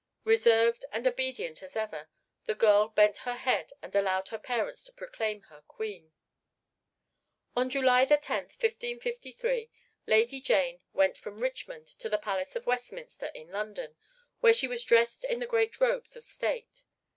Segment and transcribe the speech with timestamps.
[0.23, 2.09] Reserved and obedient as ever,
[2.45, 6.11] the girl bent her head and allowed her parents to proclaim her Queen.
[7.55, 9.69] On July 10, 1553,
[10.07, 13.95] Lady Jane went from Richmond to the Palace of Westminster in London,
[14.39, 16.83] where she was dressed in the great robes of state.